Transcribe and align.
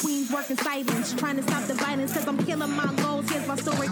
Queens 0.00 0.32
working 0.32 0.56
silence, 0.56 1.12
trying 1.12 1.36
to 1.36 1.42
stop 1.42 1.62
the 1.64 1.74
violence, 1.74 2.14
cause 2.14 2.26
I'm 2.26 2.38
killing 2.46 2.70
my 2.70 2.90
goals. 3.02 3.28
Here's 3.28 3.46
my 3.46 3.56
story. 3.56 3.86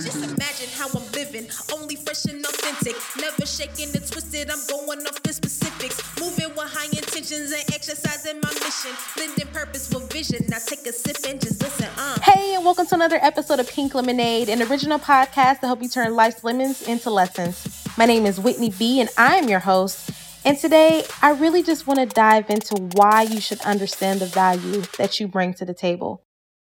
Just 0.00 0.16
imagine 0.24 0.70
how 0.72 0.88
I'm 0.88 1.04
living, 1.12 1.46
only 1.74 1.96
fresh 1.96 2.24
and 2.24 2.42
authentic. 2.42 2.96
Never 3.20 3.44
shaking 3.44 3.94
and 3.94 4.06
twisted, 4.10 4.50
I'm 4.50 4.64
going 4.66 5.00
off 5.06 5.22
the 5.22 5.34
specifics. 5.34 6.00
Moving 6.18 6.48
with 6.56 6.72
high 6.72 6.86
intentions 6.86 7.52
and 7.52 7.62
exercising 7.74 8.40
my 8.40 8.48
mission. 8.64 8.92
Blending 9.14 9.46
purpose 9.48 9.92
with 9.92 10.10
vision. 10.10 10.46
Now 10.48 10.56
take 10.64 10.86
a 10.86 10.92
sip 10.92 11.18
and 11.28 11.38
just 11.38 11.62
listen. 11.62 11.88
Uh. 11.98 12.18
Hey, 12.20 12.54
and 12.54 12.64
welcome 12.64 12.86
to 12.86 12.94
another 12.94 13.18
episode 13.20 13.60
of 13.60 13.68
Pink 13.68 13.94
Lemonade, 13.94 14.48
an 14.48 14.62
original 14.62 14.98
podcast 14.98 15.60
to 15.60 15.66
help 15.66 15.82
you 15.82 15.90
turn 15.90 16.16
life's 16.16 16.44
lemons 16.44 16.80
into 16.88 17.10
lessons. 17.10 17.68
My 17.98 18.06
name 18.06 18.24
is 18.24 18.40
Whitney 18.40 18.70
B, 18.70 19.00
and 19.00 19.10
I 19.18 19.36
am 19.36 19.50
your 19.50 19.60
host. 19.60 20.15
And 20.46 20.56
today, 20.56 21.02
I 21.22 21.32
really 21.32 21.64
just 21.64 21.88
want 21.88 21.98
to 21.98 22.06
dive 22.06 22.50
into 22.50 22.76
why 22.92 23.22
you 23.22 23.40
should 23.40 23.60
understand 23.62 24.20
the 24.20 24.26
value 24.26 24.82
that 24.96 25.18
you 25.18 25.26
bring 25.26 25.54
to 25.54 25.64
the 25.64 25.74
table. 25.74 26.22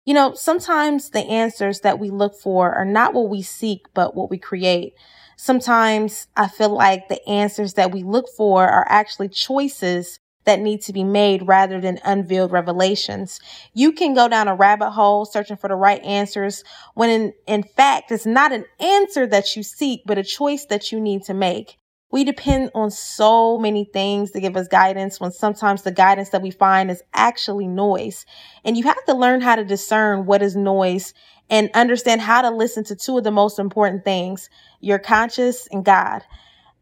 You 0.04 0.12
know, 0.12 0.34
sometimes 0.34 1.08
the 1.08 1.26
answers 1.26 1.80
that 1.80 1.98
we 1.98 2.10
look 2.10 2.34
for 2.38 2.74
are 2.74 2.84
not 2.84 3.14
what 3.14 3.30
we 3.30 3.40
seek, 3.40 3.86
but 3.94 4.14
what 4.14 4.28
we 4.28 4.36
create. 4.36 4.92
Sometimes 5.38 6.26
I 6.36 6.48
feel 6.48 6.68
like 6.68 7.08
the 7.08 7.26
answers 7.26 7.72
that 7.72 7.92
we 7.92 8.02
look 8.02 8.28
for 8.36 8.68
are 8.68 8.84
actually 8.90 9.30
choices 9.30 10.18
that 10.44 10.60
need 10.60 10.82
to 10.82 10.92
be 10.92 11.02
made 11.02 11.48
rather 11.48 11.80
than 11.80 11.98
unveiled 12.04 12.52
revelations. 12.52 13.40
You 13.72 13.92
can 13.92 14.12
go 14.12 14.28
down 14.28 14.48
a 14.48 14.54
rabbit 14.54 14.90
hole 14.90 15.24
searching 15.24 15.56
for 15.56 15.68
the 15.68 15.76
right 15.76 16.02
answers 16.02 16.62
when 16.92 17.08
in, 17.08 17.32
in 17.46 17.62
fact, 17.62 18.12
it's 18.12 18.26
not 18.26 18.52
an 18.52 18.66
answer 18.80 19.26
that 19.28 19.56
you 19.56 19.62
seek, 19.62 20.02
but 20.04 20.18
a 20.18 20.22
choice 20.22 20.66
that 20.66 20.92
you 20.92 21.00
need 21.00 21.22
to 21.22 21.32
make. 21.32 21.78
We 22.12 22.24
depend 22.24 22.70
on 22.74 22.90
so 22.90 23.58
many 23.58 23.84
things 23.84 24.30
to 24.32 24.40
give 24.40 24.56
us 24.56 24.68
guidance 24.68 25.18
when 25.18 25.32
sometimes 25.32 25.82
the 25.82 25.90
guidance 25.90 26.28
that 26.28 26.42
we 26.42 26.50
find 26.50 26.90
is 26.90 27.02
actually 27.14 27.66
noise. 27.66 28.26
And 28.64 28.76
you 28.76 28.84
have 28.84 29.04
to 29.06 29.14
learn 29.14 29.40
how 29.40 29.56
to 29.56 29.64
discern 29.64 30.26
what 30.26 30.42
is 30.42 30.54
noise 30.54 31.14
and 31.48 31.70
understand 31.74 32.20
how 32.20 32.42
to 32.42 32.50
listen 32.50 32.84
to 32.84 32.96
two 32.96 33.16
of 33.18 33.24
the 33.24 33.30
most 33.30 33.58
important 33.58 34.04
things, 34.04 34.50
your 34.80 34.98
conscious 34.98 35.66
and 35.72 35.84
God. 35.84 36.22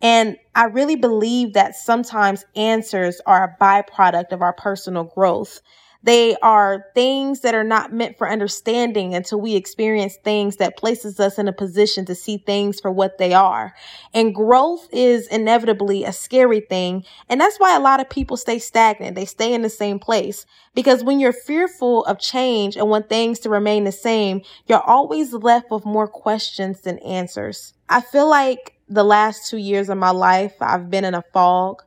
And 0.03 0.37
I 0.55 0.65
really 0.65 0.97
believe 0.97 1.53
that 1.53 1.77
sometimes 1.77 2.45
answers 2.57 3.21
are 3.25 3.45
a 3.45 3.63
byproduct 3.63 4.33
of 4.33 4.43
our 4.43 4.53
personal 4.53 5.05
growth. 5.05 5.61
They 6.03 6.35
are 6.37 6.87
things 6.95 7.41
that 7.41 7.55
are 7.55 7.65
not 7.65 7.93
meant 7.93 8.17
for 8.17 8.29
understanding 8.29 9.15
until 9.15 9.39
we 9.41 9.55
experience 9.55 10.17
things 10.17 10.57
that 10.57 10.79
places 10.79 11.21
us 11.21 11.39
in 11.39 11.47
a 11.47 11.53
position 11.53 12.07
to 12.07 12.15
see 12.15 12.39
things 12.39 12.81
for 12.81 12.91
what 12.91 13.19
they 13.19 13.35
are. 13.35 13.75
And 14.15 14.35
growth 14.35 14.89
is 14.93 15.27
inevitably 15.29 16.05
a 16.05 16.13
scary 16.13 16.61
thing. 16.61 17.05
And 17.29 17.39
that's 17.39 17.59
why 17.61 17.77
a 17.77 17.81
lot 17.81 18.01
of 18.01 18.09
people 18.09 18.39
stay 18.39 18.59
stagnant. 18.59 19.15
They 19.15 19.27
stay 19.27 19.53
in 19.53 19.61
the 19.61 19.69
same 19.69 19.99
place 19.99 20.47
because 20.75 21.05
when 21.05 21.21
you're 21.21 21.35
fearful 21.35 22.05
of 22.07 22.19
change 22.19 22.77
and 22.77 22.89
want 22.89 23.11
things 23.11 23.39
to 23.41 23.51
remain 23.51 23.85
the 23.85 23.93
same, 23.93 24.41
you're 24.67 24.81
always 24.81 25.35
left 25.35 25.71
with 25.71 25.85
more 25.85 26.09
questions 26.09 26.81
than 26.81 26.99
answers. 27.01 27.75
I 27.91 28.01
feel 28.01 28.29
like 28.29 28.75
the 28.89 29.05
last 29.05 29.51
two 29.51 29.59
years 29.59 29.91
of 29.91 29.99
my 29.99 30.11
life, 30.11 30.55
I've 30.63 30.89
been 30.91 31.05
in 31.05 31.15
a 31.15 31.25
fog. 31.35 31.83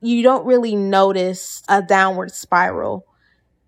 You 0.00 0.24
don't 0.24 0.44
really 0.44 0.74
notice 0.74 1.62
a 1.68 1.80
downward 1.80 2.32
spiral 2.32 3.06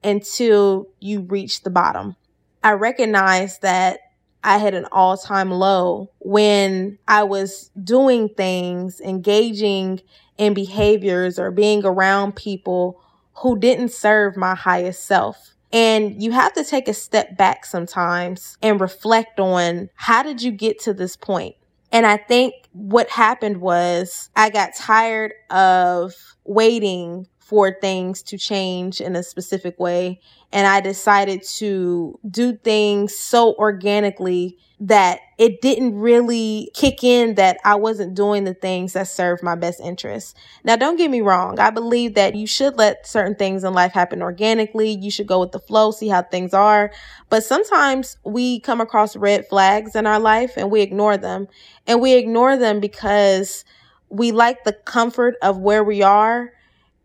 until 0.04 0.88
you 1.00 1.22
reach 1.22 1.62
the 1.62 1.70
bottom. 1.70 2.16
I 2.62 2.72
recognized 2.72 3.62
that 3.62 4.00
I 4.44 4.58
had 4.58 4.74
an 4.74 4.86
all 4.92 5.16
time 5.16 5.50
low 5.50 6.10
when 6.18 6.98
I 7.08 7.24
was 7.24 7.70
doing 7.82 8.28
things, 8.28 9.00
engaging 9.00 10.02
in 10.36 10.52
behaviors 10.54 11.38
or 11.38 11.50
being 11.50 11.84
around 11.84 12.36
people 12.36 13.00
who 13.36 13.58
didn't 13.58 13.90
serve 13.90 14.36
my 14.36 14.54
highest 14.54 15.04
self. 15.04 15.54
And 15.72 16.22
you 16.22 16.30
have 16.30 16.52
to 16.52 16.62
take 16.62 16.86
a 16.86 16.94
step 16.94 17.36
back 17.36 17.64
sometimes 17.64 18.56
and 18.62 18.80
reflect 18.80 19.40
on 19.40 19.90
how 19.94 20.22
did 20.22 20.42
you 20.42 20.52
get 20.52 20.78
to 20.82 20.94
this 20.94 21.16
point? 21.16 21.56
And 21.90 22.06
I 22.06 22.16
think 22.16 22.54
what 22.72 23.08
happened 23.08 23.60
was 23.60 24.28
I 24.36 24.50
got 24.50 24.74
tired 24.74 25.32
of 25.50 26.12
waiting 26.44 27.28
for 27.44 27.76
things 27.78 28.22
to 28.22 28.38
change 28.38 29.02
in 29.02 29.14
a 29.14 29.22
specific 29.22 29.78
way. 29.78 30.18
And 30.50 30.66
I 30.66 30.80
decided 30.80 31.42
to 31.58 32.18
do 32.30 32.56
things 32.56 33.14
so 33.14 33.54
organically 33.56 34.56
that 34.80 35.20
it 35.36 35.60
didn't 35.60 35.94
really 35.98 36.70
kick 36.72 37.04
in 37.04 37.34
that 37.34 37.58
I 37.62 37.74
wasn't 37.74 38.14
doing 38.14 38.44
the 38.44 38.54
things 38.54 38.94
that 38.94 39.08
served 39.08 39.42
my 39.42 39.56
best 39.56 39.78
interests. 39.80 40.34
Now, 40.64 40.76
don't 40.76 40.96
get 40.96 41.10
me 41.10 41.20
wrong. 41.20 41.58
I 41.58 41.68
believe 41.68 42.14
that 42.14 42.34
you 42.34 42.46
should 42.46 42.78
let 42.78 43.06
certain 43.06 43.34
things 43.34 43.62
in 43.62 43.74
life 43.74 43.92
happen 43.92 44.22
organically. 44.22 44.96
You 44.98 45.10
should 45.10 45.26
go 45.26 45.40
with 45.40 45.52
the 45.52 45.60
flow, 45.60 45.90
see 45.90 46.08
how 46.08 46.22
things 46.22 46.54
are. 46.54 46.92
But 47.28 47.44
sometimes 47.44 48.16
we 48.24 48.60
come 48.60 48.80
across 48.80 49.16
red 49.16 49.46
flags 49.48 49.94
in 49.94 50.06
our 50.06 50.18
life 50.18 50.54
and 50.56 50.70
we 50.70 50.80
ignore 50.80 51.18
them. 51.18 51.48
And 51.86 52.00
we 52.00 52.14
ignore 52.14 52.56
them 52.56 52.80
because 52.80 53.66
we 54.08 54.32
like 54.32 54.64
the 54.64 54.72
comfort 54.72 55.34
of 55.42 55.58
where 55.58 55.84
we 55.84 56.00
are 56.02 56.53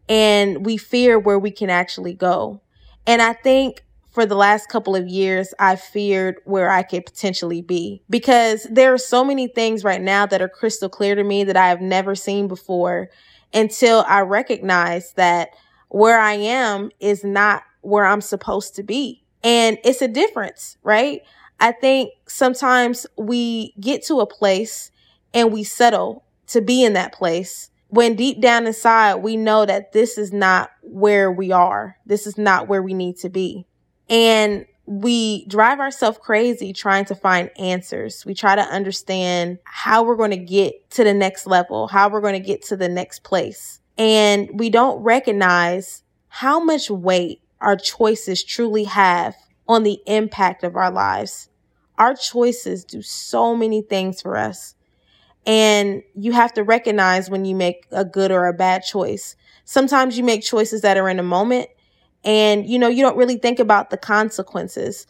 and 0.09 0.65
we 0.65 0.75
fear 0.75 1.17
where 1.19 1.39
we 1.39 1.51
can 1.51 1.69
actually 1.69 2.13
go. 2.13 2.61
And 3.07 3.21
I 3.21 3.33
think 3.33 3.83
for 4.11 4.25
the 4.25 4.35
last 4.35 4.67
couple 4.67 4.95
of 4.95 5.07
years, 5.07 5.53
I 5.59 5.75
feared 5.75 6.37
where 6.43 6.71
I 6.71 6.81
could 6.81 7.05
potentially 7.05 7.61
be 7.61 8.01
because 8.09 8.67
there 8.69 8.91
are 8.91 8.97
so 8.97 9.23
many 9.23 9.47
things 9.47 9.83
right 9.83 10.01
now 10.01 10.25
that 10.25 10.41
are 10.41 10.49
crystal 10.49 10.89
clear 10.89 11.15
to 11.15 11.23
me 11.23 11.43
that 11.43 11.55
I 11.55 11.69
have 11.69 11.79
never 11.79 12.15
seen 12.15 12.47
before 12.47 13.09
until 13.53 14.03
I 14.07 14.21
recognize 14.21 15.13
that 15.13 15.49
where 15.89 16.19
I 16.19 16.33
am 16.33 16.91
is 16.99 17.23
not 17.23 17.63
where 17.81 18.05
I'm 18.05 18.21
supposed 18.21 18.75
to 18.75 18.83
be. 18.83 19.23
And 19.43 19.77
it's 19.83 20.01
a 20.01 20.07
difference, 20.07 20.77
right? 20.83 21.21
I 21.59 21.71
think 21.71 22.11
sometimes 22.27 23.05
we 23.17 23.73
get 23.79 24.03
to 24.05 24.19
a 24.19 24.25
place 24.27 24.91
and 25.33 25.53
we 25.53 25.63
settle 25.63 26.25
to 26.47 26.61
be 26.61 26.83
in 26.83 26.93
that 26.93 27.13
place 27.13 27.69
when 27.89 28.15
deep 28.15 28.39
down 28.39 28.65
inside 28.65 29.15
we 29.15 29.35
know 29.35 29.65
that 29.65 29.91
this 29.91 30.17
is 30.17 30.31
not 30.31 30.71
where 30.81 31.31
we 31.31 31.51
are. 31.51 31.97
This 32.05 32.25
is 32.25 32.37
not 32.37 32.67
where 32.67 32.81
we 32.81 32.93
need 32.93 33.17
to 33.17 33.29
be. 33.29 33.65
And 34.09 34.65
we 34.85 35.45
drive 35.45 35.79
ourselves 35.79 36.17
crazy 36.19 36.73
trying 36.73 37.05
to 37.05 37.15
find 37.15 37.51
answers. 37.59 38.25
We 38.25 38.33
try 38.33 38.55
to 38.55 38.61
understand 38.61 39.59
how 39.63 40.03
we're 40.03 40.15
going 40.15 40.31
to 40.31 40.37
get 40.37 40.89
to 40.91 41.03
the 41.03 41.13
next 41.13 41.45
level, 41.45 41.87
how 41.87 42.09
we're 42.09 42.21
going 42.21 42.33
to 42.33 42.39
get 42.39 42.63
to 42.65 42.75
the 42.75 42.89
next 42.89 43.23
place. 43.23 43.81
And 43.99 44.49
we 44.53 44.71
don't 44.71 45.03
recognize 45.03 46.03
how 46.27 46.59
much 46.59 46.89
weight 46.89 47.41
our 47.61 47.75
choices 47.75 48.43
truly 48.43 48.85
have 48.85 49.35
on 49.67 49.83
the 49.83 49.99
impact 50.07 50.63
of 50.63 50.75
our 50.75 50.89
lives. 50.89 51.49
Our 51.97 52.15
choices 52.15 52.83
do 52.83 53.01
so 53.03 53.55
many 53.55 53.83
things 53.83 54.21
for 54.21 54.37
us. 54.37 54.73
And 55.45 56.03
you 56.15 56.31
have 56.33 56.53
to 56.53 56.63
recognize 56.63 57.29
when 57.29 57.45
you 57.45 57.55
make 57.55 57.87
a 57.91 58.05
good 58.05 58.31
or 58.31 58.47
a 58.47 58.53
bad 58.53 58.83
choice. 58.83 59.35
Sometimes 59.65 60.17
you 60.17 60.23
make 60.23 60.43
choices 60.43 60.81
that 60.81 60.97
are 60.97 61.09
in 61.09 61.19
a 61.19 61.23
moment 61.23 61.69
and, 62.23 62.67
you 62.67 62.77
know, 62.77 62.87
you 62.87 63.01
don't 63.01 63.17
really 63.17 63.37
think 63.37 63.59
about 63.59 63.89
the 63.89 63.97
consequences. 63.97 65.07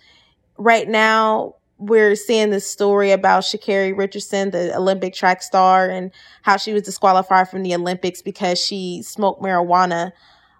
Right 0.57 0.87
now, 0.87 1.55
we're 1.77 2.15
seeing 2.15 2.49
this 2.49 2.69
story 2.69 3.11
about 3.11 3.43
Sha'Carri 3.43 3.97
Richardson, 3.97 4.51
the 4.51 4.75
Olympic 4.75 5.13
track 5.13 5.41
star, 5.41 5.89
and 5.89 6.11
how 6.41 6.57
she 6.57 6.73
was 6.73 6.83
disqualified 6.83 7.49
from 7.49 7.63
the 7.63 7.73
Olympics 7.73 8.21
because 8.21 8.59
she 8.59 9.01
smoked 9.01 9.41
marijuana 9.41 10.11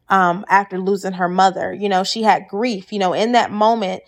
um, 0.08 0.46
after 0.48 0.80
losing 0.80 1.14
her 1.14 1.30
mother. 1.30 1.74
You 1.74 1.90
know, 1.90 2.04
she 2.04 2.24
had 2.24 2.48
grief. 2.48 2.92
You 2.92 3.00
know, 3.00 3.14
in 3.14 3.34
that 3.34 3.52
moment, 3.52 4.04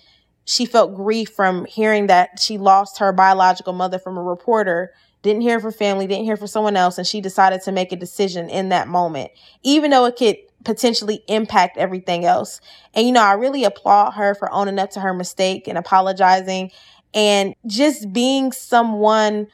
she 0.45 0.65
felt 0.65 0.95
grief 0.95 1.29
from 1.29 1.65
hearing 1.65 2.07
that 2.07 2.39
she 2.39 2.57
lost 2.57 2.99
her 2.99 3.11
biological 3.11 3.73
mother 3.73 3.99
from 3.99 4.17
a 4.17 4.23
reporter 4.23 4.93
didn't 5.21 5.41
hear 5.41 5.59
from 5.59 5.71
family, 5.71 6.07
didn't 6.07 6.25
hear 6.25 6.37
from 6.37 6.47
someone 6.47 6.75
else, 6.75 6.97
and 6.97 7.05
she 7.05 7.21
decided 7.21 7.61
to 7.63 7.71
make 7.71 7.91
a 7.91 7.95
decision 7.95 8.49
in 8.49 8.69
that 8.69 8.87
moment, 8.87 9.31
even 9.63 9.91
though 9.91 10.05
it 10.05 10.15
could 10.15 10.37
potentially 10.63 11.23
impact 11.27 11.77
everything 11.77 12.25
else. 12.25 12.61
And, 12.93 13.05
you 13.05 13.13
know, 13.13 13.23
I 13.23 13.33
really 13.33 13.63
applaud 13.63 14.11
her 14.11 14.35
for 14.35 14.51
owning 14.51 14.79
up 14.79 14.91
to 14.91 14.99
her 14.99 15.13
mistake 15.13 15.67
and 15.67 15.77
apologizing 15.77 16.71
and 17.13 17.55
just 17.67 18.11
being 18.13 18.51
someone 18.51 19.47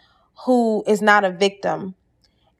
who 0.46 0.84
is 0.88 1.02
not 1.02 1.24
a 1.24 1.32
victim. 1.32 1.96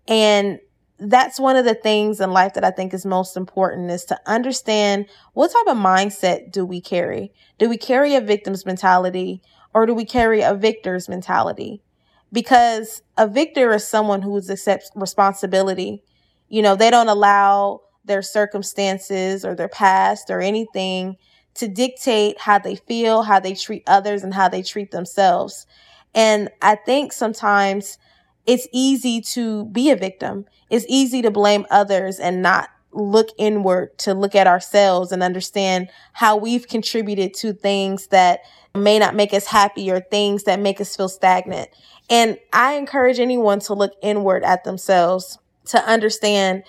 And 0.08 0.60
that's 1.00 1.40
one 1.40 1.56
of 1.56 1.66
the 1.66 1.76
things 1.76 2.20
in 2.20 2.32
life 2.32 2.56
that 2.56 2.64
I 2.64 2.72
think 2.72 2.94
is 2.94 3.06
most 3.06 3.38
important 3.38 3.92
is 3.92 4.06
to 4.06 4.20
understand 4.26 5.06
what 5.34 5.52
type 5.52 5.68
of 5.68 5.78
mindset 5.78 6.52
do 6.52 6.66
we 6.66 6.82
carry? 6.82 7.32
Do 7.60 7.70
we 7.70 7.78
carry 7.78 8.16
a 8.16 8.22
victim's 8.22 8.66
mentality 8.66 9.44
or 9.74 9.86
do 9.86 9.94
we 9.94 10.06
carry 10.06 10.42
a 10.42 10.56
victor's 10.56 11.08
mentality? 11.08 11.84
Because 12.32 13.02
a 13.18 13.28
victor 13.28 13.72
is 13.74 13.88
someone 13.88 14.22
who 14.22 14.38
accepts 14.38 14.92
responsibility. 14.96 16.04
You 16.50 16.62
know, 16.62 16.76
they 16.76 16.90
don't 16.90 17.10
allow 17.10 17.82
their 18.06 18.22
circumstances 18.22 19.44
or 19.46 19.56
their 19.56 19.68
past 19.70 20.30
or 20.30 20.40
anything 20.40 21.18
to 21.56 21.68
dictate 21.68 22.40
how 22.40 22.60
they 22.60 22.76
feel, 22.76 23.24
how 23.24 23.40
they 23.40 23.54
treat 23.54 23.84
others, 23.88 24.24
and 24.24 24.34
how 24.34 24.48
they 24.48 24.62
treat 24.62 24.92
themselves. 24.92 25.66
And 26.14 26.50
I 26.62 26.76
think 26.76 27.12
sometimes 27.12 27.98
it's 28.46 28.68
easy 28.72 29.22
to 29.34 29.66
be 29.66 29.90
a 29.92 29.96
victim. 29.96 30.46
It's 30.70 30.86
easy 30.88 31.22
to 31.22 31.32
blame 31.32 31.66
others 31.70 32.20
and 32.20 32.42
not 32.42 32.70
look 32.98 33.30
inward, 33.38 33.98
to 34.00 34.14
look 34.14 34.36
at 34.36 34.48
ourselves 34.48 35.12
and 35.12 35.22
understand 35.22 35.90
how 36.14 36.36
we've 36.36 36.68
contributed 36.68 37.34
to 37.36 37.54
things 37.54 38.08
that 38.08 38.42
may 38.76 39.00
not 39.00 39.16
make 39.16 39.34
us 39.34 39.46
happy 39.46 39.92
or 39.92 40.00
things 40.00 40.44
that 40.44 40.60
make 40.60 40.82
us 40.82 40.96
feel 40.96 41.10
stagnant. 41.10 41.70
And 42.10 42.38
I 42.52 42.74
encourage 42.74 43.20
anyone 43.20 43.60
to 43.62 43.74
look 43.74 43.94
inward 44.02 44.44
at 44.44 44.64
themselves 44.64 45.38
to 45.66 45.84
understand 45.86 46.64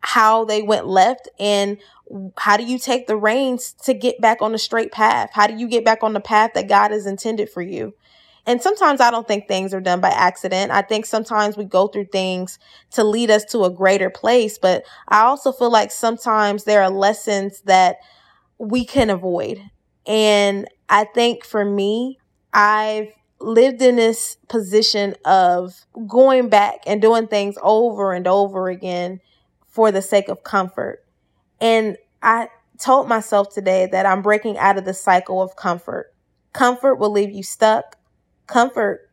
how 0.00 0.44
they 0.44 0.62
went 0.62 0.86
left 0.86 1.28
and 1.38 1.78
how 2.36 2.56
do 2.56 2.64
you 2.64 2.78
take 2.78 3.06
the 3.06 3.16
reins 3.16 3.72
to 3.84 3.94
get 3.94 4.20
back 4.20 4.42
on 4.42 4.52
the 4.52 4.58
straight 4.58 4.92
path? 4.92 5.30
How 5.32 5.46
do 5.46 5.54
you 5.54 5.68
get 5.68 5.84
back 5.84 6.02
on 6.02 6.12
the 6.12 6.20
path 6.20 6.52
that 6.54 6.68
God 6.68 6.90
has 6.90 7.06
intended 7.06 7.48
for 7.48 7.62
you? 7.62 7.94
And 8.46 8.60
sometimes 8.60 9.00
I 9.00 9.10
don't 9.10 9.26
think 9.26 9.48
things 9.48 9.72
are 9.72 9.80
done 9.80 10.00
by 10.00 10.10
accident. 10.10 10.70
I 10.70 10.82
think 10.82 11.06
sometimes 11.06 11.56
we 11.56 11.64
go 11.64 11.88
through 11.88 12.06
things 12.06 12.58
to 12.92 13.02
lead 13.02 13.30
us 13.30 13.44
to 13.46 13.64
a 13.64 13.70
greater 13.70 14.10
place. 14.10 14.58
But 14.58 14.84
I 15.08 15.22
also 15.22 15.50
feel 15.50 15.70
like 15.70 15.90
sometimes 15.90 16.64
there 16.64 16.82
are 16.82 16.90
lessons 16.90 17.62
that 17.62 17.96
we 18.58 18.84
can 18.84 19.10
avoid. 19.10 19.62
And 20.06 20.68
I 20.88 21.04
think 21.04 21.44
for 21.44 21.64
me, 21.64 22.18
I've 22.52 23.08
lived 23.40 23.82
in 23.82 23.96
this 23.96 24.36
position 24.48 25.14
of 25.24 25.86
going 26.06 26.48
back 26.48 26.80
and 26.86 27.00
doing 27.00 27.26
things 27.26 27.56
over 27.62 28.12
and 28.12 28.26
over 28.26 28.68
again 28.68 29.20
for 29.66 29.90
the 29.90 30.02
sake 30.02 30.28
of 30.28 30.44
comfort. 30.44 31.04
And 31.60 31.96
I 32.22 32.48
told 32.78 33.08
myself 33.08 33.52
today 33.52 33.88
that 33.90 34.06
I'm 34.06 34.22
breaking 34.22 34.58
out 34.58 34.78
of 34.78 34.84
the 34.84 34.94
cycle 34.94 35.42
of 35.42 35.56
comfort. 35.56 36.14
Comfort 36.52 36.96
will 36.96 37.10
leave 37.10 37.30
you 37.30 37.42
stuck. 37.42 37.96
Comfort 38.46 39.10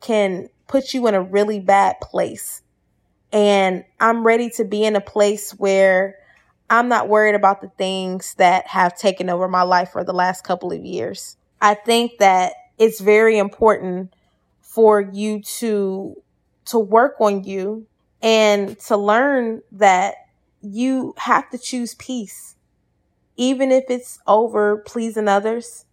can 0.00 0.48
put 0.66 0.94
you 0.94 1.06
in 1.06 1.14
a 1.14 1.22
really 1.22 1.60
bad 1.60 1.96
place. 2.00 2.62
And 3.32 3.84
I'm 3.98 4.24
ready 4.24 4.50
to 4.50 4.64
be 4.64 4.84
in 4.84 4.96
a 4.96 5.00
place 5.00 5.52
where 5.52 6.16
I'm 6.68 6.88
not 6.88 7.08
worried 7.08 7.34
about 7.34 7.60
the 7.60 7.70
things 7.76 8.34
that 8.34 8.66
have 8.68 8.96
taken 8.96 9.28
over 9.28 9.48
my 9.48 9.62
life 9.62 9.90
for 9.90 10.04
the 10.04 10.12
last 10.12 10.44
couple 10.44 10.72
of 10.72 10.84
years. 10.84 11.36
I 11.60 11.74
think 11.74 12.18
that 12.18 12.54
it's 12.78 13.00
very 13.00 13.38
important 13.38 14.14
for 14.60 15.00
you 15.00 15.42
to 15.42 16.16
to 16.66 16.78
work 16.78 17.16
on 17.20 17.42
you 17.44 17.86
and 18.22 18.78
to 18.78 18.96
learn 18.96 19.62
that 19.72 20.14
you 20.62 21.14
have 21.18 21.50
to 21.50 21.58
choose 21.58 21.94
peace 21.94 22.54
even 23.36 23.72
if 23.72 23.84
it's 23.88 24.18
over 24.26 24.76
pleasing 24.76 25.26
others 25.26 25.86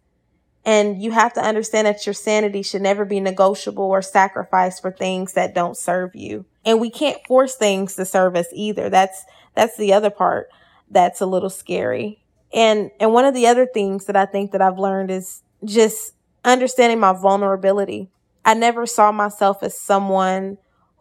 and 0.68 1.02
you 1.02 1.12
have 1.12 1.32
to 1.32 1.40
understand 1.40 1.86
that 1.86 2.04
your 2.04 2.12
sanity 2.12 2.62
should 2.62 2.82
never 2.82 3.04
be 3.04 3.20
negotiable 3.20 3.84
or 3.84 4.02
sacrificed 4.02 4.82
for 4.82 4.90
things 4.90 5.32
that 5.32 5.54
don't 5.54 5.76
serve 5.76 6.14
you 6.14 6.44
and 6.64 6.80
we 6.80 6.90
can't 6.90 7.18
force 7.26 7.56
things 7.56 7.96
to 7.96 8.04
serve 8.04 8.36
us 8.36 8.46
either 8.52 8.90
that's 8.90 9.24
that's 9.54 9.76
the 9.76 9.92
other 9.92 10.10
part 10.10 10.48
that's 10.90 11.20
a 11.20 11.26
little 11.26 11.50
scary. 11.50 12.22
And 12.52 12.90
and 13.00 13.12
one 13.12 13.24
of 13.24 13.34
the 13.34 13.46
other 13.46 13.66
things 13.66 14.06
that 14.06 14.16
I 14.16 14.26
think 14.26 14.52
that 14.52 14.62
I've 14.62 14.78
learned 14.78 15.10
is 15.10 15.42
just 15.64 16.14
understanding 16.44 17.00
my 17.00 17.12
vulnerability. 17.12 18.10
I 18.44 18.54
never 18.54 18.86
saw 18.86 19.12
myself 19.12 19.62
as 19.62 19.78
someone 19.78 20.58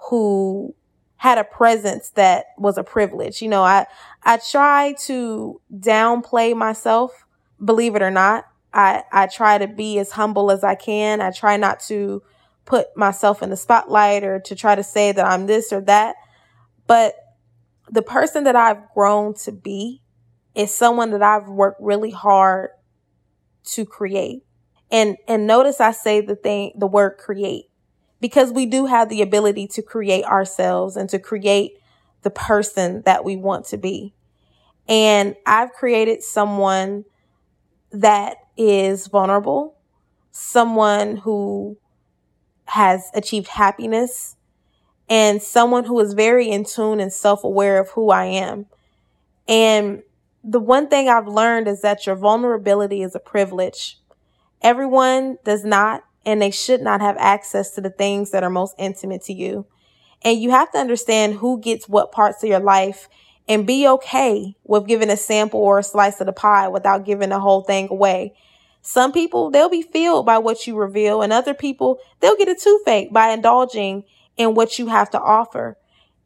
who 0.10 0.76
had 1.18 1.38
a 1.38 1.44
presence 1.44 2.10
that 2.12 2.48
was 2.58 2.78
a 2.78 2.84
privilege. 2.84 3.42
You 3.42 3.48
know, 3.48 3.64
I 3.64 3.86
I 4.24 4.38
try 4.38 4.94
to 5.06 5.62
downplay 5.74 6.56
myself, 6.56 7.26
believe 7.64 7.96
it 7.96 8.02
or 8.02 8.12
not. 8.12 8.46
I 8.78 9.04
I 9.12 9.26
try 9.26 9.58
to 9.58 9.68
be 9.68 9.98
as 9.98 10.12
humble 10.12 10.52
as 10.52 10.64
I 10.64 10.76
can. 10.76 11.20
I 11.20 11.32
try 11.32 11.58
not 11.58 11.80
to 11.88 12.22
put 12.64 12.96
myself 12.96 13.42
in 13.42 13.50
the 13.50 13.58
spotlight 13.58 14.24
or 14.24 14.40
to 14.42 14.56
try 14.56 14.76
to 14.76 14.84
say 14.84 15.12
that 15.12 15.26
I'm 15.26 15.48
this 15.48 15.74
or 15.74 15.82
that. 15.82 16.16
But 16.86 17.16
the 17.90 18.04
person 18.04 18.44
that 18.44 18.56
I've 18.56 18.90
grown 18.94 19.34
to 19.46 19.52
be 19.52 20.04
is 20.54 20.74
someone 20.74 21.10
that 21.12 21.24
I've 21.24 21.48
worked 21.48 21.82
really 21.82 22.12
hard 22.12 22.70
to 23.72 23.86
create. 23.86 24.44
And 24.92 25.18
and 25.28 25.48
notice 25.48 25.82
I 25.82 25.92
say 25.92 26.22
the 26.22 26.36
thing 26.36 26.74
the 26.76 26.88
word 26.88 27.18
create 27.18 27.66
because 28.22 28.52
we 28.52 28.68
do 28.68 28.86
have 28.86 29.10
the 29.10 29.24
ability 29.24 29.68
to 29.70 29.82
create 29.82 30.24
ourselves 30.24 30.96
and 30.96 31.10
to 31.10 31.18
create 31.18 31.74
the 32.22 32.30
person 32.30 33.02
that 33.06 33.26
we 33.26 33.38
want 33.38 33.66
to 33.66 33.78
be. 33.78 34.14
And 34.88 35.36
I've 35.46 35.74
created 35.74 36.22
someone 36.22 37.06
that 37.92 38.38
is 38.58 39.08
vulnerable, 39.08 39.76
someone 40.32 41.18
who 41.18 41.78
has 42.66 43.10
achieved 43.14 43.48
happiness, 43.48 44.36
and 45.10 45.42
someone 45.42 45.86
who 45.86 46.00
is 46.00 46.14
very 46.14 46.50
in 46.50 46.66
tune 46.66 47.00
and 47.00 47.14
self 47.14 47.44
aware 47.44 47.80
of 47.80 47.90
who 47.92 48.10
I 48.10 48.26
am. 48.26 48.66
And 49.48 50.04
the 50.44 50.60
one 50.60 50.88
thing 50.90 51.10
I've 51.10 51.28
learned 51.28 51.68
is 51.68 51.82
that 51.82 52.06
your 52.06 52.16
vulnerability 52.16 53.02
is 53.02 53.16
a 53.16 53.20
privilege. 53.20 54.00
Everyone 54.62 55.38
does 55.44 55.64
not 55.64 56.04
and 56.26 56.42
they 56.42 56.52
should 56.52 56.82
not 56.82 57.00
have 57.00 57.16
access 57.18 57.72
to 57.72 57.82
the 57.82 57.90
things 57.90 58.32
that 58.32 58.44
are 58.44 58.50
most 58.50 58.76
intimate 58.78 59.22
to 59.24 59.34
you. 59.34 59.66
And 60.24 60.42
you 60.42 60.52
have 60.52 60.70
to 60.74 60.78
understand 60.78 61.36
who 61.36 61.60
gets 61.62 61.88
what 61.88 62.12
parts 62.12 62.44
of 62.44 62.50
your 62.50 62.60
life 62.60 63.08
and 63.48 63.66
be 63.66 63.88
okay 63.88 64.56
with 64.64 64.88
giving 64.88 65.10
a 65.10 65.18
sample 65.18 65.60
or 65.60 65.80
a 65.80 65.84
slice 65.84 66.20
of 66.20 66.28
the 66.28 66.34
pie 66.34 66.68
without 66.68 67.06
giving 67.06 67.30
the 67.30 67.40
whole 67.40 67.62
thing 67.62 67.88
away. 67.90 68.34
Some 68.82 69.12
people, 69.12 69.52
they'll 69.52 69.70
be 69.70 69.82
filled 69.82 70.26
by 70.26 70.38
what 70.38 70.66
you 70.66 70.78
reveal, 70.78 71.22
and 71.22 71.34
other 71.34 71.54
people, 71.54 72.00
they'll 72.20 72.38
get 72.38 72.50
a 72.50 72.56
toothache 72.56 73.12
by 73.12 73.30
indulging 73.30 74.04
in 74.38 74.54
what 74.54 74.80
you 74.80 74.88
have 74.88 75.10
to 75.12 75.20
offer. 75.20 75.78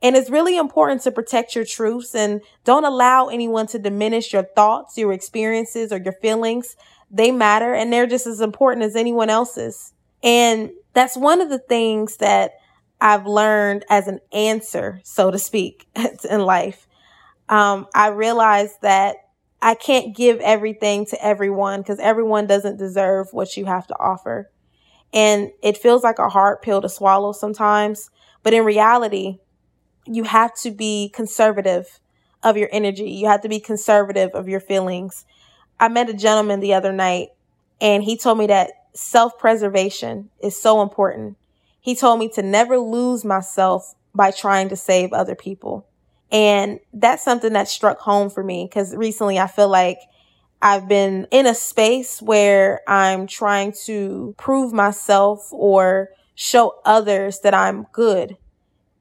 And 0.02 0.16
it's 0.16 0.30
really 0.30 0.58
important 0.58 1.02
to 1.04 1.12
protect 1.12 1.56
your 1.56 1.66
truths 1.66 2.16
and 2.16 2.42
don't 2.64 2.86
allow 2.86 3.28
anyone 3.28 3.68
to 3.68 3.80
diminish 3.80 4.34
your 4.34 4.44
thoughts, 4.44 4.98
your 4.98 5.14
experiences, 5.14 5.92
or 5.92 5.98
your 5.98 6.14
feelings. 6.14 6.76
They 7.10 7.32
matter 7.32 7.74
and 7.74 7.94
they're 7.94 8.08
just 8.08 8.26
as 8.26 8.42
important 8.42 8.86
as 8.86 8.96
anyone 8.96 9.30
else's. 9.30 9.94
And 10.24 10.72
that's 10.94 11.16
one 11.16 11.42
of 11.42 11.50
the 11.50 11.60
things 11.60 12.18
that 12.18 12.54
I've 13.00 13.26
learned 13.26 13.86
as 13.90 14.08
an 14.08 14.20
answer, 14.32 15.02
so 15.04 15.32
to 15.32 15.38
speak, 15.40 15.88
in 16.30 16.42
life. 16.42 16.88
Um, 17.52 17.88
I 17.94 18.08
realized 18.08 18.82
that 18.82 19.18
I 19.62 19.76
can't 19.76 20.16
give 20.16 20.40
everything 20.40 21.06
to 21.08 21.24
everyone 21.24 21.82
because 21.82 22.00
everyone 22.00 22.48
doesn't 22.48 22.78
deserve 22.78 23.28
what 23.32 23.56
you 23.58 23.66
have 23.66 23.86
to 23.88 24.00
offer. 24.00 24.50
And 25.14 25.52
it 25.62 25.78
feels 25.78 26.02
like 26.02 26.18
a 26.18 26.30
hard 26.30 26.62
pill 26.62 26.82
to 26.82 26.90
swallow 26.90 27.34
sometimes. 27.34 28.10
But 28.42 28.54
in 28.54 28.64
reality, 28.64 29.40
you 30.06 30.24
have 30.24 30.56
to 30.62 30.72
be 30.72 31.10
conservative 31.14 32.00
of 32.42 32.58
your 32.58 32.70
energy. 32.72 33.12
You 33.12 33.28
have 33.28 33.42
to 33.42 33.50
be 33.50 33.60
conservative 33.60 34.32
of 34.32 34.48
your 34.48 34.62
feelings. 34.62 35.26
I 35.80 35.90
met 35.90 36.10
a 36.10 36.14
gentleman 36.14 36.62
the 36.62 36.74
other 36.74 36.94
night 36.94 37.30
and 37.82 38.04
he 38.04 38.18
told 38.18 38.38
me 38.38 38.48
that 38.48 38.72
self 38.94 39.38
preservation 39.38 40.30
is 40.42 40.60
so 40.60 40.82
important. 40.82 41.38
He 41.82 41.96
told 41.96 42.20
me 42.20 42.30
to 42.30 42.42
never 42.42 42.78
lose 42.78 43.26
myself 43.26 43.94
by 44.16 44.32
trying 44.32 44.70
to 44.70 44.76
save 44.76 45.12
other 45.12 45.36
people. 45.36 45.86
And 46.32 46.80
that's 46.94 47.24
something 47.24 47.54
that 47.54 47.68
struck 47.68 48.00
home 48.00 48.30
for 48.30 48.44
me 48.44 48.66
because 48.66 48.96
recently 48.96 49.38
I 49.38 49.48
feel 49.48 49.68
like 49.68 50.00
I've 50.62 50.88
been 50.88 51.28
in 51.32 51.46
a 51.46 51.56
space 51.56 52.22
where 52.22 52.82
I'm 52.88 53.28
trying 53.28 53.74
to 53.86 54.36
prove 54.38 54.72
myself 54.72 55.50
or 55.52 56.10
show 56.36 56.80
others 56.86 57.40
that 57.40 57.54
I'm 57.54 57.88
good. 57.92 58.38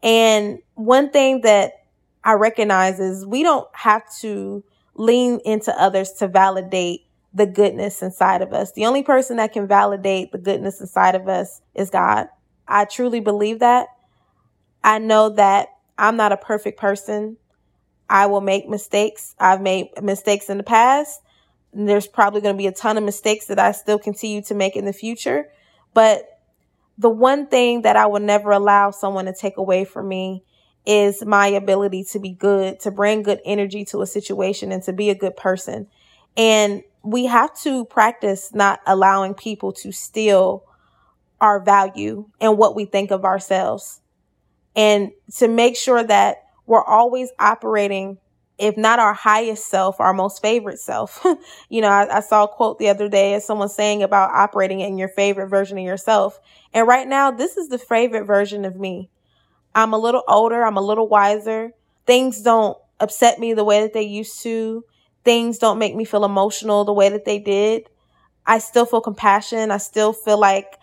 And 0.03 0.59
one 0.75 1.11
thing 1.11 1.43
that 1.43 1.73
I 2.25 2.33
recognize 2.33 2.99
is 2.99 3.27
we 3.27 3.43
don't 3.43 3.69
have 3.75 4.03
to 4.21 4.65
lean 4.95 5.41
into 5.45 5.73
others 5.81 6.13
to 6.13 6.29
validate 6.29 7.03
the 7.33 7.47
goodness 7.47 8.03
inside 8.03 8.43
of 8.43 8.53
us. 8.53 8.73
The 8.73 8.87
only 8.87 9.03
person 9.03 9.37
that 9.37 9.53
can 9.53 9.67
validate 9.67 10.33
the 10.33 10.39
goodness 10.39 10.81
inside 10.81 11.15
of 11.15 11.29
us 11.29 11.61
is 11.75 11.91
God. 11.91 12.29
I 12.67 12.87
truly 12.87 13.21
believe 13.21 13.61
that. 13.61 13.89
I 14.83 14.99
know 14.99 15.29
that 15.31 15.69
I'm 16.01 16.17
not 16.17 16.33
a 16.33 16.37
perfect 16.37 16.81
person. 16.81 17.37
I 18.09 18.27
will 18.27 18.41
make 18.41 18.69
mistakes. 18.69 19.37
I've 19.39 19.61
made 19.61 19.91
mistakes 20.03 20.49
in 20.49 20.57
the 20.57 20.65
past 20.65 21.21
there's 21.73 22.07
probably 22.07 22.41
going 22.41 22.55
to 22.55 22.59
be 22.59 22.67
a 22.67 22.73
ton 22.73 22.99
of 22.99 23.05
mistakes 23.05 23.47
that 23.47 23.59
I 23.59 23.73
still 23.73 23.99
continue 23.99 24.43
to 24.43 24.55
make 24.55 24.77
in 24.77 24.85
the 24.85 24.93
future. 24.93 25.49
But 25.95 26.41
the 26.99 27.11
one 27.11 27.47
thing 27.47 27.83
that 27.83 27.97
I 27.97 28.07
will 28.07 28.21
never 28.21 28.51
allow 28.51 28.91
someone 28.91 29.27
to 29.27 29.33
take 29.33 29.57
away 29.57 29.85
from 29.85 30.09
me 30.09 30.45
is 30.87 31.25
my 31.25 31.47
ability 31.47 32.05
to 32.05 32.19
be 32.19 32.31
good, 32.31 32.81
to 32.81 32.91
bring 32.91 33.23
good 33.23 33.41
energy 33.45 33.85
to 33.87 34.03
a 34.03 34.07
situation 34.07 34.73
and 34.73 34.83
to 34.83 34.93
be 34.93 35.11
a 35.11 35.15
good 35.15 35.37
person. 35.37 35.87
And 36.37 36.83
we 37.03 37.27
have 37.27 37.59
to 37.61 37.85
practice 37.85 38.53
not 38.53 38.81
allowing 38.87 39.35
people 39.35 39.73
to 39.73 39.93
steal 39.93 40.65
our 41.41 41.61
value 41.61 42.29
and 42.41 42.59
what 42.59 42.75
we 42.75 42.85
think 42.85 43.11
of 43.11 43.25
ourselves. 43.25 44.00
And 44.81 45.11
to 45.37 45.47
make 45.47 45.77
sure 45.77 46.03
that 46.03 46.45
we're 46.65 46.83
always 46.83 47.31
operating 47.39 48.17
if 48.57 48.77
not 48.77 48.99
our 48.99 49.15
highest 49.15 49.69
self, 49.69 50.01
our 50.01 50.13
most 50.13 50.43
favorite 50.43 50.79
self. 50.79 51.27
you 51.71 51.81
know, 51.81 51.89
I, 51.89 52.19
I, 52.19 52.21
saw 52.21 52.45
a 52.45 52.49
quote 52.49 52.79
the 52.79 52.91
other 52.91 53.09
day 53.09 53.33
as 53.33 53.47
someone 53.47 53.71
saying 53.71 54.03
about 54.03 54.33
operating 54.33 54.81
in 54.81 54.99
your 54.99 55.09
favorite 55.09 55.49
version 55.49 55.79
of 55.79 55.85
yourself. 55.85 56.39
And 56.75 56.87
right 56.87 57.09
now, 57.09 57.31
this 57.31 57.57
is 57.57 57.69
the 57.69 57.79
favorite 57.79 58.25
version 58.25 58.67
of 58.67 58.77
me. 58.77 59.09
I'm 59.75 59.95
a 59.95 59.99
little 59.99 60.23
older. 60.29 60.63
I'm 60.63 60.77
a 60.77 60.83
little 60.83 61.09
wiser. 61.09 61.73
Things 62.07 62.43
don't 62.43 62.77
upset 63.01 63.39
me 63.39 63.55
the 63.55 63.65
way 63.65 63.81
that 63.81 63.95
they 63.95 64.03
used 64.03 64.43
to. 64.43 64.85
Things 65.25 65.59
don't 65.59 65.79
make 65.79 65.97
me 65.97 66.05
feel 66.05 66.25
emotional 66.25 66.85
the 66.85 66.93
way 66.93 67.09
that 67.09 67.25
they 67.25 67.39
did. 67.39 67.89
I 68.47 68.59
still 68.59 68.85
feel 68.85 69.01
compassion. 69.01 69.71
I 69.71 69.79
still 69.79 70.13
feel 70.13 70.39
like 70.39 70.79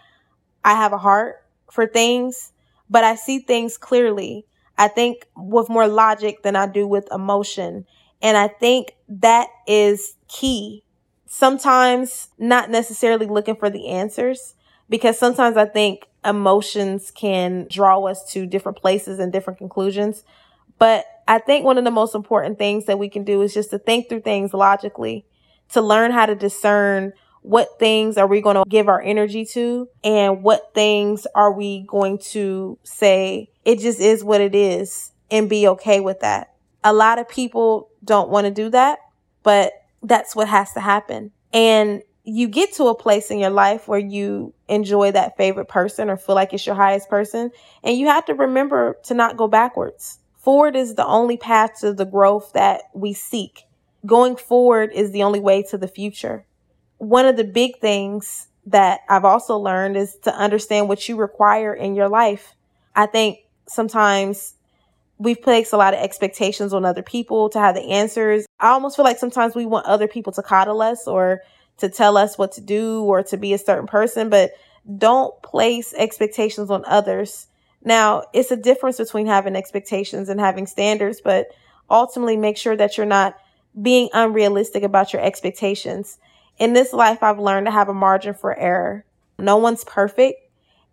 I 0.64 0.74
have 0.74 0.94
a 0.94 0.98
heart 0.98 1.44
for 1.72 1.86
things, 1.86 2.52
but 2.90 3.04
I 3.04 3.16
see 3.16 3.40
things 3.40 3.78
clearly. 3.78 4.46
I 4.78 4.88
think 4.88 5.28
with 5.36 5.70
more 5.70 5.88
logic 5.88 6.44
than 6.44 6.56
I 6.56 6.68
do 6.68 6.88
with 6.88 7.08
emotion. 7.12 7.86
And 8.22 8.38
I 8.38 8.48
think 8.48 8.96
that 9.10 9.48
is 9.68 10.16
key. 10.28 10.84
Sometimes 11.26 12.30
not 12.38 12.70
necessarily 12.70 13.26
looking 13.26 13.56
for 13.56 13.70
the 13.70 13.88
answers 13.88 14.56
because 14.90 15.18
sometimes 15.20 15.58
I 15.58 15.66
think 15.66 16.08
emotions 16.24 17.12
can 17.12 17.68
draw 17.70 18.04
us 18.06 18.32
to 18.32 18.46
different 18.46 18.78
places 18.78 19.20
and 19.20 19.32
different 19.32 19.60
conclusions. 19.60 20.24
But 20.80 21.06
I 21.28 21.40
think 21.40 21.66
one 21.66 21.78
of 21.78 21.84
the 21.84 21.92
most 21.92 22.16
important 22.16 22.58
things 22.58 22.86
that 22.86 23.00
we 23.00 23.10
can 23.10 23.24
do 23.24 23.42
is 23.42 23.54
just 23.54 23.72
to 23.72 23.80
think 23.80 24.08
through 24.08 24.22
things 24.22 24.54
logically, 24.54 25.26
to 25.74 25.82
learn 25.82 26.12
how 26.12 26.26
to 26.26 26.36
discern 26.36 27.14
what 27.48 27.80
things 27.80 28.18
are 28.18 28.28
we 28.28 28.42
going 28.42 28.58
to 28.58 28.66
give 28.68 28.90
our 28.90 29.02
energy 29.02 29.46
to 29.46 29.88
and 30.04 30.44
what 30.44 30.74
things 30.74 31.26
are 31.34 31.54
we 31.54 31.84
going 31.88 32.18
to 32.18 32.78
say 32.84 33.50
it 33.64 33.80
just 33.80 34.02
is 34.02 34.24
what 34.24 34.42
it 34.42 34.54
is 34.54 35.12
and 35.32 35.50
be 35.50 35.68
okay 35.68 36.00
with 36.00 36.22
that. 36.22 36.54
A 36.84 36.94
lot 36.94 37.20
of 37.20 37.30
people 37.30 37.90
don't 38.04 38.30
want 38.30 38.46
to 38.46 38.52
do 38.52 38.70
that, 38.70 39.00
but 39.44 39.74
that's 40.04 40.36
what 40.36 40.48
has 40.48 40.74
to 40.74 40.80
happen. 40.80 41.32
And 41.54 42.02
you 42.24 42.50
get 42.50 42.74
to 42.74 42.86
a 42.88 42.96
place 42.96 43.32
in 43.32 43.40
your 43.40 43.50
life 43.50 43.88
where 43.88 44.00
you 44.00 44.54
enjoy 44.68 45.12
that 45.12 45.38
favorite 45.38 45.70
person 45.70 46.10
or 46.10 46.18
feel 46.18 46.36
like 46.36 46.54
it's 46.54 46.66
your 46.66 46.76
highest 46.76 47.10
person. 47.10 47.52
And 47.84 47.98
you 47.98 48.08
have 48.08 48.26
to 48.26 48.34
remember 48.34 48.98
to 49.04 49.14
not 49.14 49.38
go 49.38 49.48
backwards. 49.48 50.20
Forward 50.36 50.76
is 50.76 50.96
the 50.96 51.06
only 51.06 51.38
path 51.38 51.80
to 51.80 51.94
the 51.94 52.06
growth 52.06 52.52
that 52.54 52.84
we 52.94 53.14
seek. 53.14 53.64
Going 54.06 54.36
forward 54.36 54.92
is 54.94 55.12
the 55.12 55.24
only 55.24 55.40
way 55.40 55.64
to 55.64 55.78
the 55.78 55.88
future. 55.88 56.46
One 56.98 57.26
of 57.26 57.38
the 57.38 57.44
big 57.44 57.80
things 57.80 58.48
that 58.68 59.02
I've 59.08 59.26
also 59.26 59.58
learned 59.58 59.98
is 59.98 60.16
to 60.24 60.36
understand 60.36 60.90
what 60.90 61.08
you 61.08 61.16
require 61.16 61.74
in 61.74 61.96
your 61.96 62.10
life. 62.10 62.54
I 62.96 63.06
think 63.06 63.40
sometimes 63.68 64.56
we've 65.18 65.42
placed 65.42 65.74
a 65.74 65.78
lot 65.78 65.94
of 65.94 66.00
expectations 66.00 66.74
on 66.74 66.86
other 66.86 67.02
people 67.02 67.50
to 67.50 67.60
have 67.60 67.76
the 67.76 67.90
answers. 67.92 68.46
I 68.60 68.70
almost 68.70 68.96
feel 68.96 69.06
like 69.06 69.20
sometimes 69.20 69.56
we 69.56 69.66
want 69.66 69.86
other 69.86 70.08
people 70.08 70.34
to 70.34 70.44
coddle 70.44 70.82
us 70.82 71.08
or 71.08 71.42
to 71.78 71.90
tell 71.90 72.18
us 72.18 72.38
what 72.38 72.54
to 72.54 72.62
do 72.62 73.04
or 73.04 73.24
to 73.24 73.38
be 73.38 73.54
a 73.54 73.58
certain 73.58 73.88
person, 73.88 74.30
but 74.30 74.52
don't 74.98 75.40
place 75.42 75.94
expectations 75.96 76.70
on 76.70 76.84
others. 76.86 77.48
Now, 77.84 78.24
it's 78.34 78.52
a 78.52 78.58
difference 78.58 78.98
between 78.98 79.28
having 79.28 79.56
expectations 79.56 80.30
and 80.30 80.40
having 80.40 80.68
standards, 80.68 81.22
but 81.22 81.48
ultimately 81.90 82.38
make 82.38 82.58
sure 82.58 82.76
that 82.76 82.98
you're 82.98 83.06
not 83.06 83.38
being 83.80 84.10
unrealistic 84.14 84.84
about 84.84 85.14
your 85.14 85.22
expectations. 85.22 86.18
In 86.58 86.74
this 86.74 86.94
life, 86.94 87.22
I've 87.22 87.40
learned 87.40 87.68
to 87.68 87.72
have 87.72 87.90
a 87.90 87.94
margin 87.94 88.34
for 88.34 88.58
error. 88.58 89.06
No 89.38 89.58
one's 89.58 89.84
perfect 89.84 90.42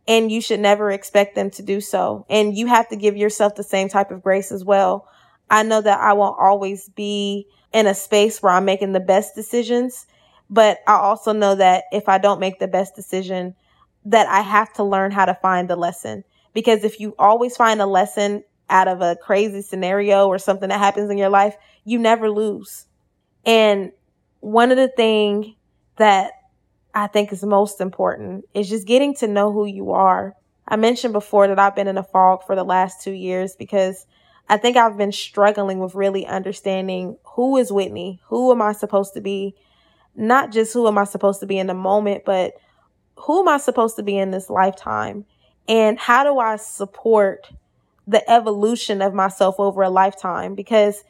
and 0.06 0.30
you 0.30 0.40
should 0.40 0.60
never 0.60 0.90
expect 0.90 1.34
them 1.34 1.50
to 1.50 1.62
do 1.62 1.80
so. 1.80 2.26
And 2.28 2.56
you 2.56 2.66
have 2.66 2.88
to 2.88 2.96
give 2.96 3.16
yourself 3.16 3.54
the 3.54 3.62
same 3.62 3.88
type 3.88 4.10
of 4.10 4.22
grace 4.22 4.52
as 4.52 4.62
well. 4.64 5.08
I 5.50 5.62
know 5.62 5.80
that 5.80 6.00
I 6.00 6.12
won't 6.12 6.38
always 6.38 6.90
be 6.90 7.46
in 7.72 7.86
a 7.86 7.94
space 7.94 8.42
where 8.42 8.52
I'm 8.52 8.66
making 8.66 8.92
the 8.92 9.00
best 9.00 9.34
decisions 9.34 10.06
but 10.50 10.80
I 10.86 10.94
also 10.94 11.32
know 11.32 11.54
that 11.54 11.84
if 11.92 12.08
I 12.08 12.18
don't 12.18 12.40
make 12.40 12.58
the 12.58 12.68
best 12.68 12.94
decision, 12.94 13.54
that 14.04 14.28
I 14.28 14.40
have 14.40 14.72
to 14.74 14.84
learn 14.84 15.10
how 15.10 15.24
to 15.24 15.34
find 15.34 15.68
the 15.68 15.76
lesson. 15.76 16.24
Because 16.52 16.84
if 16.84 17.00
you 17.00 17.14
always 17.18 17.56
find 17.56 17.80
a 17.80 17.86
lesson 17.86 18.44
out 18.70 18.88
of 18.88 19.00
a 19.00 19.16
crazy 19.16 19.62
scenario 19.62 20.28
or 20.28 20.38
something 20.38 20.68
that 20.68 20.78
happens 20.78 21.10
in 21.10 21.18
your 21.18 21.28
life, 21.28 21.56
you 21.84 21.98
never 21.98 22.30
lose. 22.30 22.86
And 23.44 23.92
one 24.44 24.70
of 24.70 24.76
the 24.76 24.88
things 24.88 25.46
that 25.96 26.32
I 26.94 27.06
think 27.06 27.32
is 27.32 27.42
most 27.42 27.80
important 27.80 28.44
is 28.54 28.68
just 28.68 28.86
getting 28.86 29.14
to 29.16 29.26
know 29.26 29.52
who 29.52 29.66
you 29.66 29.92
are. 29.92 30.34
I 30.66 30.76
mentioned 30.76 31.12
before 31.12 31.48
that 31.48 31.58
I've 31.58 31.76
been 31.76 31.88
in 31.88 31.98
a 31.98 32.02
fog 32.02 32.44
for 32.46 32.54
the 32.54 32.64
last 32.64 33.02
two 33.02 33.12
years 33.12 33.56
because 33.56 34.06
I 34.48 34.56
think 34.56 34.76
I've 34.76 34.96
been 34.96 35.12
struggling 35.12 35.78
with 35.78 35.94
really 35.94 36.26
understanding 36.26 37.16
who 37.24 37.56
is 37.56 37.72
Whitney? 37.72 38.20
Who 38.26 38.52
am 38.52 38.62
I 38.62 38.72
supposed 38.72 39.14
to 39.14 39.20
be? 39.20 39.54
not 40.14 40.52
just 40.52 40.72
who 40.72 40.86
am 40.86 40.98
I 40.98 41.04
supposed 41.04 41.40
to 41.40 41.46
be 41.46 41.58
in 41.58 41.66
the 41.66 41.74
moment, 41.74 42.24
but 42.24 42.54
who 43.16 43.40
am 43.40 43.48
I 43.48 43.58
supposed 43.58 43.96
to 43.96 44.02
be 44.02 44.16
in 44.16 44.30
this 44.30 44.48
lifetime? 44.48 45.24
And 45.68 45.98
how 45.98 46.24
do 46.24 46.38
I 46.38 46.56
support 46.56 47.50
the 48.06 48.28
evolution 48.30 49.02
of 49.02 49.14
myself 49.14 49.56
over 49.58 49.82
a 49.82 49.90
lifetime? 49.90 50.54
Because 50.54 51.02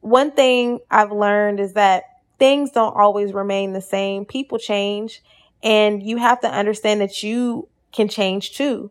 one 0.00 0.32
thing 0.32 0.80
I've 0.90 1.12
learned 1.12 1.60
is 1.60 1.74
that 1.74 2.04
things 2.44 2.72
don't 2.72 2.94
always 2.94 3.32
remain 3.32 3.72
the 3.72 3.80
same. 3.80 4.26
People 4.26 4.58
change 4.58 5.22
and 5.62 6.02
you 6.02 6.18
have 6.18 6.42
to 6.42 6.46
understand 6.46 7.00
that 7.00 7.22
you 7.22 7.66
can 7.90 8.06
change 8.06 8.54
too. 8.54 8.90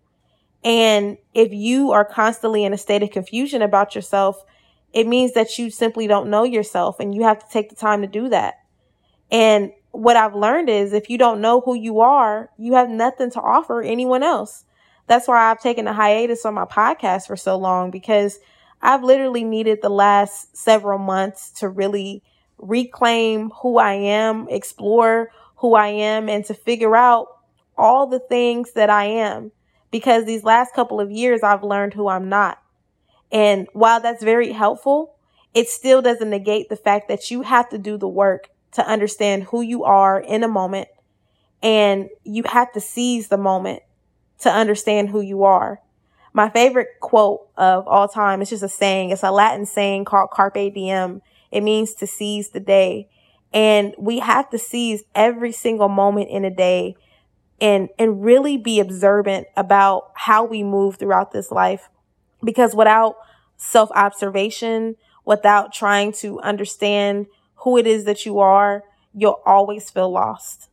And 0.64 1.20
if 1.36 1.54
you 1.54 1.92
are 1.92 2.04
constantly 2.04 2.64
in 2.64 2.74
a 2.74 2.80
state 2.80 3.04
of 3.04 3.12
confusion 3.12 3.62
about 3.62 3.94
yourself, 3.94 4.44
it 4.92 5.06
means 5.06 5.34
that 5.34 5.60
you 5.60 5.70
simply 5.70 6.08
don't 6.08 6.32
know 6.32 6.44
yourself 6.44 7.00
and 7.00 7.14
you 7.14 7.22
have 7.26 7.38
to 7.38 7.46
take 7.54 7.70
the 7.70 7.76
time 7.76 8.02
to 8.02 8.08
do 8.08 8.28
that. 8.30 8.56
And 9.30 9.72
what 9.92 10.18
I've 10.18 10.34
learned 10.34 10.70
is 10.70 10.92
if 10.92 11.08
you 11.08 11.20
don't 11.20 11.40
know 11.40 11.62
who 11.62 11.76
you 11.76 12.00
are, 12.00 12.50
you 12.58 12.74
have 12.74 12.90
nothing 12.90 13.30
to 13.32 13.40
offer 13.40 13.84
anyone 13.84 14.24
else. 14.24 14.66
That's 15.06 15.28
why 15.28 15.52
I've 15.52 15.62
taken 15.62 15.88
a 15.88 15.94
hiatus 15.94 16.44
on 16.44 16.56
my 16.56 16.66
podcast 16.66 17.28
for 17.28 17.36
so 17.36 17.56
long 17.56 17.92
because 17.92 18.40
I've 18.82 19.04
literally 19.04 19.44
needed 19.44 19.78
the 19.84 19.90
last 19.90 20.58
several 20.58 20.98
months 20.98 21.52
to 21.60 21.70
really 21.70 22.24
reclaim 22.58 23.52
who 23.62 23.78
I 23.78 23.94
am, 23.94 24.48
explore 24.50 25.30
who 25.58 25.76
I 25.76 25.88
am, 25.88 26.30
and 26.30 26.44
to 26.46 26.54
figure 26.54 26.96
out 26.96 27.28
all 27.78 28.08
the 28.08 28.20
things 28.20 28.74
that 28.74 28.90
I 28.90 29.06
am. 29.06 29.52
Because 29.92 30.26
these 30.26 30.44
last 30.44 30.74
couple 30.74 31.00
of 31.00 31.12
years, 31.12 31.44
I've 31.44 31.64
learned 31.64 31.94
who 31.94 32.08
I'm 32.08 32.30
not. 32.30 32.60
And 33.32 33.68
while 33.74 34.00
that's 34.00 34.24
very 34.24 34.52
helpful, 34.52 35.16
it 35.54 35.70
still 35.70 36.02
doesn't 36.02 36.30
negate 36.30 36.70
the 36.70 36.76
fact 36.76 37.08
that 37.08 37.30
you 37.30 37.44
have 37.44 37.70
to 37.70 37.78
do 37.78 37.98
the 37.98 38.08
work 38.08 38.50
to 38.74 38.88
understand 38.88 39.44
who 39.44 39.62
you 39.62 39.84
are 39.84 40.20
in 40.20 40.44
a 40.44 40.48
moment. 40.48 40.88
And 41.62 42.10
you 42.24 42.44
have 42.46 42.72
to 42.74 42.82
seize 42.82 43.28
the 43.28 43.38
moment 43.38 43.84
to 44.40 44.50
understand 44.52 45.10
who 45.10 45.22
you 45.22 45.44
are. 45.44 45.80
My 46.34 46.50
favorite 46.50 46.88
quote 47.00 47.48
of 47.56 47.88
all 47.88 48.08
time 48.08 48.42
is 48.42 48.50
just 48.50 48.64
a 48.64 48.70
saying. 48.70 49.12
It's 49.12 49.24
a 49.24 49.32
Latin 49.32 49.66
saying 49.66 50.06
called 50.06 50.32
carpe 50.32 50.74
diem. 50.74 51.22
It 51.54 51.62
means 51.62 51.94
to 51.96 52.08
seize 52.08 52.50
the 52.50 52.60
day. 52.60 53.08
And 53.54 53.94
we 54.00 54.20
have 54.20 54.50
to 54.50 54.58
seize 54.58 55.04
every 55.14 55.52
single 55.52 55.88
moment 55.88 56.32
in 56.32 56.44
a 56.44 56.50
day 56.50 56.96
and, 57.62 57.90
and 58.00 58.24
really 58.24 58.58
be 58.58 58.80
observant 58.80 59.46
about 59.56 60.12
how 60.16 60.44
we 60.44 60.64
move 60.64 60.96
throughout 60.96 61.32
this 61.32 61.52
life. 61.52 61.90
Because 62.44 62.74
without 62.74 63.16
self 63.56 63.92
observation, 63.92 64.96
without 65.26 65.72
trying 65.72 66.12
to 66.14 66.40
understand 66.40 67.28
who 67.58 67.78
it 67.78 67.86
is 67.86 68.06
that 68.06 68.26
you 68.26 68.40
are, 68.40 68.84
you'll 69.14 69.42
always 69.46 69.92
feel 69.92 70.12
lost. 70.12 70.70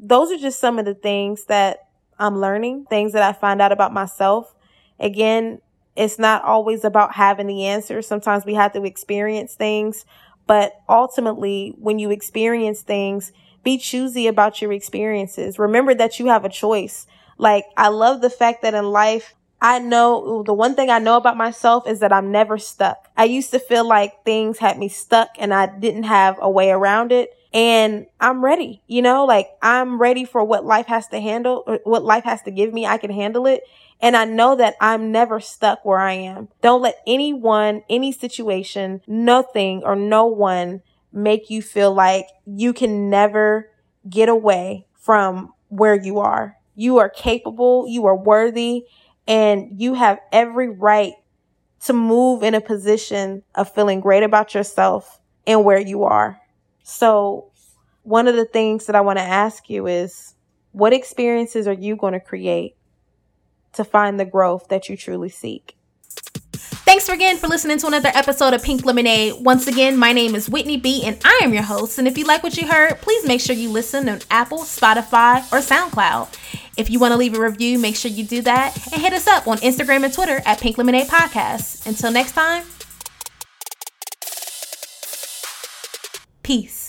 Those 0.00 0.32
are 0.32 0.36
just 0.36 0.58
some 0.58 0.80
of 0.80 0.84
the 0.84 0.94
things 0.94 1.44
that 1.44 1.86
I'm 2.18 2.40
learning, 2.40 2.86
things 2.90 3.12
that 3.12 3.22
I 3.22 3.32
find 3.32 3.62
out 3.62 3.70
about 3.70 3.92
myself. 3.92 4.56
Again, 4.98 5.60
it's 5.96 6.18
not 6.18 6.44
always 6.44 6.84
about 6.84 7.14
having 7.14 7.46
the 7.46 7.66
answers. 7.66 8.06
Sometimes 8.06 8.44
we 8.44 8.54
have 8.54 8.72
to 8.72 8.84
experience 8.84 9.54
things, 9.54 10.04
but 10.46 10.80
ultimately, 10.88 11.74
when 11.78 11.98
you 11.98 12.10
experience 12.10 12.82
things, 12.82 13.32
be 13.62 13.78
choosy 13.78 14.26
about 14.26 14.60
your 14.60 14.72
experiences. 14.72 15.58
Remember 15.58 15.94
that 15.94 16.18
you 16.18 16.26
have 16.26 16.44
a 16.44 16.50
choice. 16.50 17.06
Like, 17.38 17.64
I 17.76 17.88
love 17.88 18.20
the 18.20 18.30
fact 18.30 18.62
that 18.62 18.74
in 18.74 18.84
life, 18.84 19.34
I 19.60 19.78
know 19.78 20.42
the 20.42 20.52
one 20.52 20.74
thing 20.74 20.90
I 20.90 20.98
know 20.98 21.16
about 21.16 21.38
myself 21.38 21.88
is 21.88 22.00
that 22.00 22.12
I'm 22.12 22.30
never 22.30 22.58
stuck. 22.58 23.08
I 23.16 23.24
used 23.24 23.50
to 23.52 23.58
feel 23.58 23.86
like 23.88 24.22
things 24.24 24.58
had 24.58 24.78
me 24.78 24.88
stuck 24.88 25.30
and 25.38 25.54
I 25.54 25.66
didn't 25.66 26.02
have 26.02 26.36
a 26.40 26.50
way 26.50 26.70
around 26.70 27.12
it. 27.12 27.30
And 27.54 28.06
I'm 28.20 28.44
ready, 28.44 28.82
you 28.88 29.00
know, 29.00 29.24
like 29.26 29.48
I'm 29.62 30.00
ready 30.00 30.24
for 30.24 30.44
what 30.44 30.66
life 30.66 30.86
has 30.88 31.08
to 31.08 31.20
handle, 31.20 31.64
uh, 31.68 31.78
what 31.84 32.04
life 32.04 32.24
has 32.24 32.42
to 32.42 32.50
give 32.50 32.74
me. 32.74 32.84
I 32.86 32.98
can 32.98 33.12
handle 33.12 33.46
it. 33.46 33.62
And 34.00 34.16
I 34.16 34.26
know 34.26 34.56
that 34.56 34.74
I'm 34.80 35.12
never 35.12 35.40
stuck 35.40 35.84
where 35.84 36.00
I 36.00 36.14
am. 36.14 36.48
Don't 36.62 36.82
let 36.82 36.96
anyone, 37.06 37.82
any 37.88 38.12
situation, 38.12 39.02
nothing 39.06 39.82
or 39.84 39.96
no 39.96 40.26
one 40.26 40.82
make 41.12 41.48
you 41.48 41.62
feel 41.62 41.94
like 41.94 42.26
you 42.44 42.72
can 42.72 43.08
never 43.08 43.70
get 44.10 44.28
away 44.28 44.86
from 44.94 45.54
where 45.68 45.94
you 45.94 46.18
are. 46.18 46.56
You 46.74 46.98
are 46.98 47.08
capable. 47.08 47.86
You 47.88 48.04
are 48.06 48.16
worthy 48.16 48.84
and 49.28 49.80
you 49.80 49.94
have 49.94 50.18
every 50.32 50.68
right 50.68 51.14
to 51.84 51.92
move 51.92 52.42
in 52.42 52.54
a 52.54 52.60
position 52.60 53.42
of 53.54 53.72
feeling 53.74 54.00
great 54.00 54.22
about 54.22 54.54
yourself 54.54 55.20
and 55.46 55.64
where 55.64 55.80
you 55.80 56.04
are. 56.04 56.40
So, 56.84 57.50
one 58.02 58.28
of 58.28 58.36
the 58.36 58.44
things 58.44 58.86
that 58.86 58.94
I 58.94 59.00
want 59.00 59.18
to 59.18 59.24
ask 59.24 59.70
you 59.70 59.86
is 59.86 60.34
what 60.72 60.92
experiences 60.92 61.66
are 61.66 61.72
you 61.72 61.96
going 61.96 62.12
to 62.12 62.20
create 62.20 62.76
to 63.72 63.84
find 63.84 64.20
the 64.20 64.26
growth 64.26 64.68
that 64.68 64.88
you 64.88 64.96
truly 64.96 65.30
seek? 65.30 65.76
Thanks 66.84 67.08
again 67.08 67.38
for 67.38 67.48
listening 67.48 67.78
to 67.78 67.86
another 67.86 68.10
episode 68.12 68.52
of 68.52 68.62
Pink 68.62 68.84
Lemonade. 68.84 69.36
Once 69.40 69.66
again, 69.66 69.96
my 69.96 70.12
name 70.12 70.34
is 70.34 70.50
Whitney 70.50 70.76
B, 70.76 71.02
and 71.04 71.18
I 71.24 71.40
am 71.42 71.54
your 71.54 71.62
host. 71.62 71.98
And 71.98 72.06
if 72.06 72.18
you 72.18 72.24
like 72.24 72.42
what 72.42 72.56
you 72.58 72.68
heard, 72.68 73.00
please 73.00 73.26
make 73.26 73.40
sure 73.40 73.56
you 73.56 73.70
listen 73.70 74.06
on 74.08 74.20
Apple, 74.30 74.58
Spotify, 74.58 75.38
or 75.50 75.60
SoundCloud. 75.60 76.28
If 76.76 76.90
you 76.90 76.98
want 76.98 77.12
to 77.12 77.16
leave 77.16 77.34
a 77.34 77.40
review, 77.40 77.78
make 77.78 77.96
sure 77.96 78.10
you 78.10 78.24
do 78.24 78.42
that 78.42 78.76
and 78.92 79.00
hit 79.00 79.14
us 79.14 79.26
up 79.26 79.48
on 79.48 79.56
Instagram 79.58 80.04
and 80.04 80.12
Twitter 80.12 80.42
at 80.44 80.60
Pink 80.60 80.76
Lemonade 80.76 81.08
Podcast. 81.08 81.86
Until 81.86 82.10
next 82.10 82.32
time, 82.32 82.64
peace. 86.44 86.83